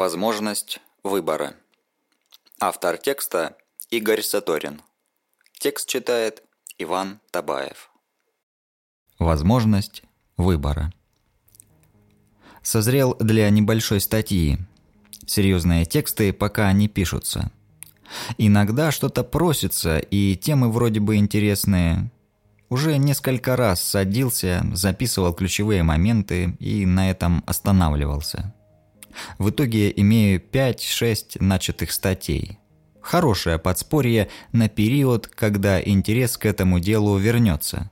[0.00, 1.56] Возможность выбора.
[2.58, 3.58] Автор текста
[3.90, 4.80] Игорь Саторин.
[5.58, 6.42] Текст читает
[6.78, 7.90] Иван Табаев.
[9.18, 10.02] Возможность
[10.38, 10.90] выбора.
[12.62, 14.56] Созрел для небольшой статьи.
[15.26, 17.52] Серьезные тексты пока не пишутся.
[18.38, 22.10] Иногда что-то просится, и темы вроде бы интересные.
[22.70, 28.54] Уже несколько раз садился, записывал ключевые моменты и на этом останавливался.
[29.38, 32.58] В итоге имею 5-6 начатых статей.
[33.00, 37.90] Хорошее подспорье на период, когда интерес к этому делу вернется.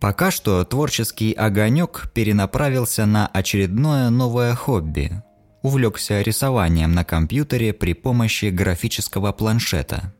[0.00, 5.22] Пока что творческий огонек перенаправился на очередное новое хобби.
[5.62, 10.12] Увлекся рисованием на компьютере при помощи графического планшета.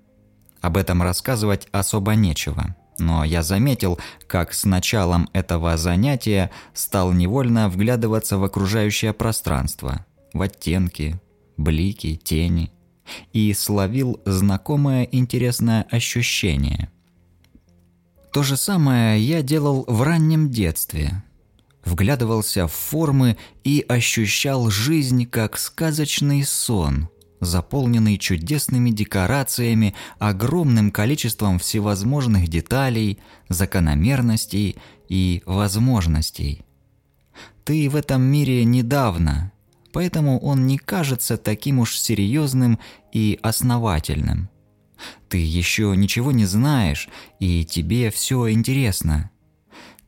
[0.61, 7.69] Об этом рассказывать особо нечего но я заметил, как с началом этого занятия стал невольно
[7.69, 11.21] вглядываться в окружающее пространство, в оттенки,
[11.57, 12.73] блики, тени,
[13.33, 16.91] и словил знакомое интересное ощущение.
[18.33, 21.23] То же самое я делал в раннем детстве.
[21.85, 27.09] Вглядывался в формы и ощущал жизнь как сказочный сон–
[27.43, 34.77] заполненный чудесными декорациями, огромным количеством всевозможных деталей, закономерностей
[35.09, 36.63] и возможностей.
[37.65, 39.53] Ты в этом мире недавно,
[39.93, 42.79] поэтому он не кажется таким уж серьезным
[43.13, 44.49] и основательным.
[45.29, 47.09] Ты еще ничего не знаешь,
[47.41, 49.31] и тебе все интересно.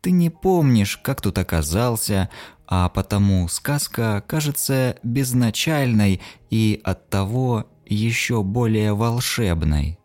[0.00, 2.28] Ты не помнишь, как тут оказался,
[2.66, 6.20] а потому сказка кажется безначальной
[6.50, 9.98] и оттого еще более волшебной.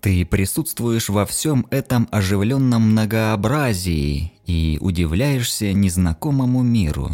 [0.00, 7.10] Ты присутствуешь во всем этом оживленном многообразии и удивляешься незнакомому миру.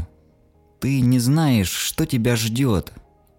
[0.81, 2.93] Ты не знаешь, что тебя ждет,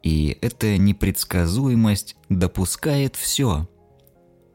[0.04, 3.68] и эта непредсказуемость допускает все.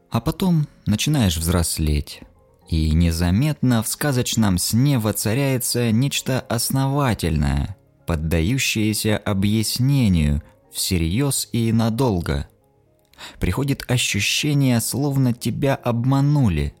[0.09, 2.21] А потом начинаешь взрослеть,
[2.69, 12.47] и незаметно в сказочном сне воцаряется нечто основательное, поддающееся объяснению всерьез и надолго.
[13.39, 16.73] Приходит ощущение, словно тебя обманули.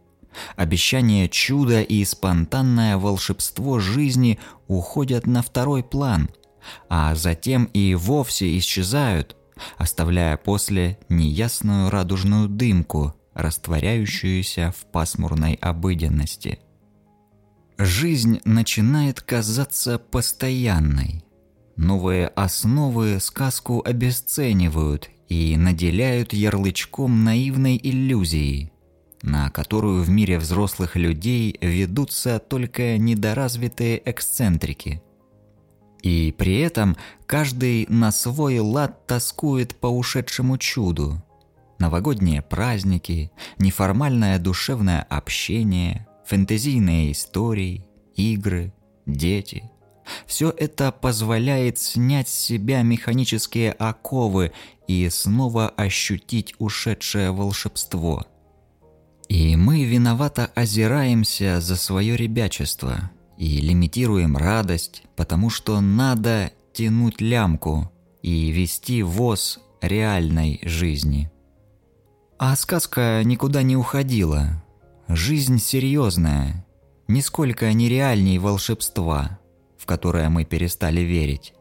[0.55, 6.29] Обещание чуда и спонтанное волшебство жизни уходят на второй план,
[6.89, 9.35] а затем и вовсе исчезают,
[9.77, 16.59] оставляя после неясную радужную дымку– растворяющуюся в пасмурной обыденности.
[17.77, 21.23] Жизнь начинает казаться постоянной.
[21.75, 28.71] Новые основы сказку обесценивают и наделяют ярлычком наивной иллюзии,
[29.21, 35.03] на которую в мире взрослых людей ведутся только недоразвитые эксцентрики.
[36.01, 41.23] И при этом каждый на свой лад тоскует по ушедшему чуду–
[41.79, 48.73] новогодние праздники, неформальное душевное общение, фэнтезийные истории, игры,
[49.05, 49.71] дети.
[50.25, 54.51] Все это позволяет снять с себя механические оковы
[54.87, 58.25] и снова ощутить ушедшее волшебство.
[59.27, 67.91] И мы виновато озираемся за свое ребячество и лимитируем радость, потому что надо тянуть лямку
[68.21, 71.29] и вести воз реальной жизни.
[72.39, 74.63] А сказка никуда не уходила.
[75.07, 76.67] Жизнь серьезная,
[77.07, 79.39] нисколько нереальней волшебства,
[79.75, 81.55] в которое мы перестали верить.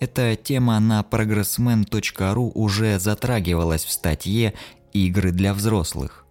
[0.00, 4.54] Эта тема на progressman.ru уже затрагивалась в статье
[4.92, 6.24] «Игры для взрослых».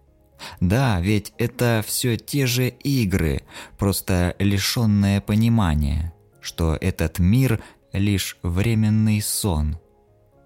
[0.60, 3.40] Да, ведь это все те же игры,
[3.78, 6.12] просто лишенное понимания,
[6.42, 7.60] что этот мир–
[7.92, 9.78] лишь временный сон–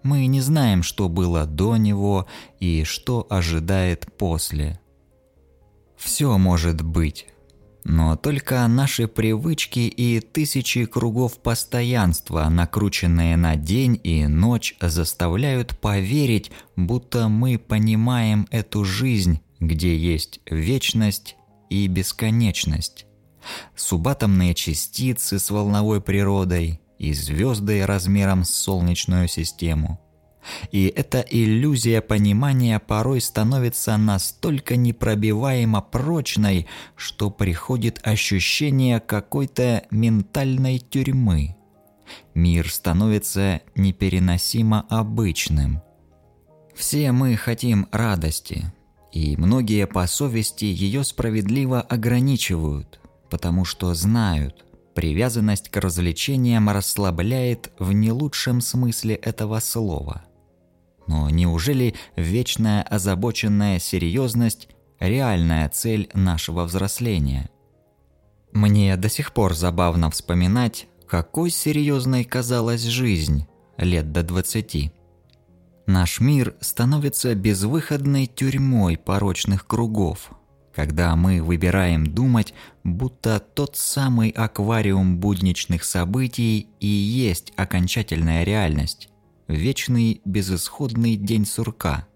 [0.02, 2.26] мы не знаем, что было до него
[2.60, 4.80] и что ожидает после.
[5.96, 7.26] Все может быть,
[7.84, 16.52] но только наши привычки и тысячи кругов постоянства, накрученные на день и ночь, заставляют поверить,
[16.76, 21.36] будто мы понимаем эту жизнь, где есть вечность
[21.70, 23.06] и бесконечность.
[23.74, 30.00] Субатомные частицы с волновой природой, и звезды размером с Солнечную систему.
[30.70, 41.56] И эта иллюзия понимания порой становится настолько непробиваемо прочной, что приходит ощущение какой-то ментальной тюрьмы.
[42.34, 45.82] Мир становится непереносимо обычным.
[46.74, 48.72] Все мы хотим радости,
[49.12, 57.92] и многие по совести ее справедливо ограничивают, потому что знают– Привязанность к развлечениям расслабляет в
[57.92, 60.24] не лучшем смысле этого слова.
[61.06, 64.68] Но неужели вечная озабоченная серьезность–
[65.00, 67.50] реальная цель нашего взросления?
[68.52, 73.46] Мне до сих пор забавно вспоминать, какой серьезной казалась жизнь
[73.78, 74.92] лет до двадцати.
[75.86, 80.30] Наш мир становится безвыходной тюрьмой порочных кругов,
[80.74, 82.54] когда мы выбираем думать,
[82.84, 89.08] будто тот самый аквариум будничных событий и есть окончательная реальность,
[89.48, 92.06] вечный безысходный день сурка.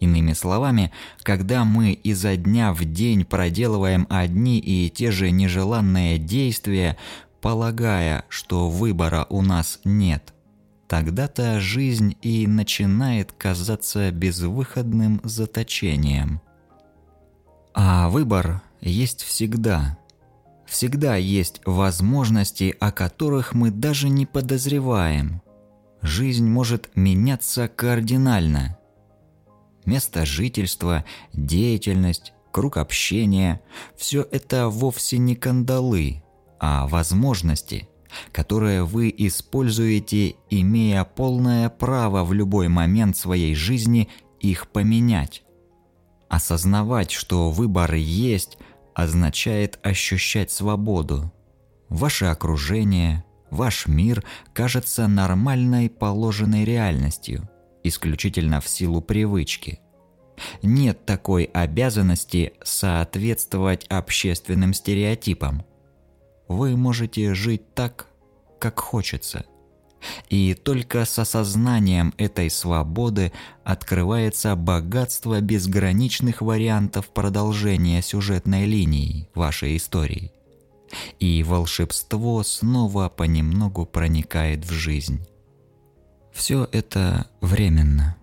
[0.00, 6.96] Иными словами, когда мы изо дня в день проделываем одни и те же нежеланные действия,
[7.42, 10.34] полагая, что выбора у нас нет–
[10.90, 16.40] Тогда-то жизнь и начинает казаться безвыходным заточением.
[17.74, 19.98] А выбор есть всегда.
[20.66, 25.42] Всегда есть возможности, о которых мы даже не подозреваем.
[26.02, 28.78] Жизнь может меняться кардинально.
[29.84, 33.60] Место жительства, деятельность, круг общения–
[33.96, 36.22] все это вовсе не кандалы,
[36.58, 37.88] а возможности–
[38.32, 44.08] которое вы используете, имея полное право в любой момент своей жизни
[44.40, 45.42] их поменять.
[46.30, 48.56] Осознавать, что выбор есть,
[48.94, 51.30] означает ощущать свободу.
[51.90, 54.24] Ваше окружение, ваш мир
[54.54, 57.50] кажется нормальной положенной реальностью,
[57.82, 59.80] исключительно в силу привычки.
[60.62, 65.64] Нет такой обязанности соответствовать общественным стереотипам–
[66.50, 68.08] вы можете жить так,
[68.58, 69.46] как хочется.
[70.28, 73.32] И только с осознанием этой свободы
[73.64, 80.32] открывается богатство безграничных вариантов продолжения сюжетной линии вашей истории.
[81.18, 85.26] И волшебство снова понемногу проникает в жизнь.
[86.32, 88.16] Все это временно.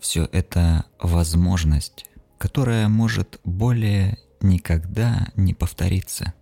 [0.00, 2.06] Все это возможность,
[2.38, 6.34] которая может более никогда не повториться.